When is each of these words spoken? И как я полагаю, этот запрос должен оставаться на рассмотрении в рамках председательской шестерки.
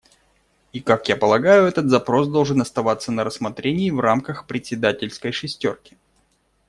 И 0.73 0.79
как 0.81 1.09
я 1.09 1.15
полагаю, 1.15 1.67
этот 1.67 1.87
запрос 1.91 2.27
должен 2.27 2.59
оставаться 2.59 3.11
на 3.11 3.23
рассмотрении 3.23 3.91
в 3.91 3.99
рамках 3.99 4.47
председательской 4.47 5.31
шестерки. 5.31 5.95